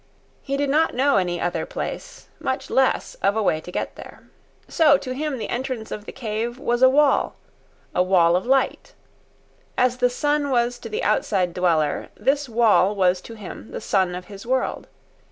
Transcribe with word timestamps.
He 0.41 0.57
did 0.57 0.71
not 0.71 0.95
know 0.95 1.17
any 1.17 1.39
other 1.39 1.63
place, 1.63 2.25
much 2.39 2.71
less 2.71 3.13
of 3.21 3.35
a 3.35 3.43
way 3.43 3.61
to 3.61 3.71
get 3.71 3.97
there. 3.97 4.23
So 4.67 4.97
to 4.97 5.13
him 5.13 5.37
the 5.37 5.47
entrance 5.47 5.91
of 5.91 6.05
the 6.05 6.11
cave 6.11 6.57
was 6.57 6.81
a 6.81 6.89
wall—a 6.89 8.01
wall 8.01 8.35
of 8.35 8.43
light. 8.47 8.95
As 9.77 9.97
the 9.97 10.09
sun 10.09 10.49
was 10.49 10.79
to 10.79 10.89
the 10.89 11.03
outside 11.03 11.53
dweller, 11.53 12.09
this 12.15 12.49
wall 12.49 12.95
was 12.95 13.21
to 13.21 13.35
him 13.35 13.69
the 13.69 13.79
sun 13.79 14.15
of 14.15 14.25
his 14.25 14.43
world. 14.43 14.87